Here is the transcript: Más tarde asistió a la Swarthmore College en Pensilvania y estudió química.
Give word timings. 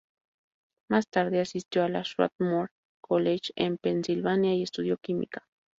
Más 0.89 1.07
tarde 1.09 1.41
asistió 1.41 1.83
a 1.83 1.87
la 1.87 2.03
Swarthmore 2.03 2.71
College 3.03 3.53
en 3.55 3.77
Pensilvania 3.77 4.55
y 4.55 4.63
estudió 4.63 4.97
química. 4.97 5.45